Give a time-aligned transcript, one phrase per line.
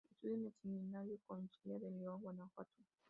[0.09, 2.73] Estudió en el "Seminario Conciliar" de León, Guanajuato.